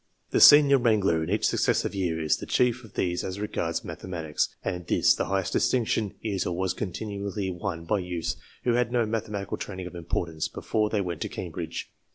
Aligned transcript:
The 0.31 0.41
senior 0.41 0.79
wrangler, 0.79 1.23
in 1.23 1.29
each 1.29 1.45
suc 1.47 1.59
cessive 1.59 1.93
year, 1.93 2.19
is 2.19 2.37
the 2.37 2.47
chief 2.47 2.83
of 2.83 2.95
these 2.95 3.23
as 3.23 3.39
regards 3.39 3.85
mathematics, 3.85 4.49
and 4.65 4.87
this, 4.87 5.13
the 5.13 5.25
highest 5.25 5.53
distinction, 5.53 6.15
is, 6.23 6.43
or 6.47 6.57
was, 6.57 6.73
continually 6.73 7.51
won 7.51 7.85
by 7.85 7.99
youths 7.99 8.35
who 8.63 8.73
had 8.73 8.91
no 8.91 9.05
mathematical 9.05 9.57
training 9.57 9.85
of 9.85 9.93
importance 9.93 10.47
before 10.47 10.89
they 10.89 11.01
went 11.01 11.21
to 11.21 11.29
Cambridge. 11.29 11.91